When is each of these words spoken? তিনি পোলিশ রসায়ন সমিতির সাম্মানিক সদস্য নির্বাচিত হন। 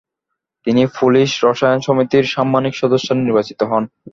তিনি 0.67 0.81
পোলিশ 0.95 1.31
রসায়ন 1.45 1.79
সমিতির 1.87 2.25
সাম্মানিক 2.33 2.73
সদস্য 2.81 3.07
নির্বাচিত 3.19 3.59
হন। 3.71 3.83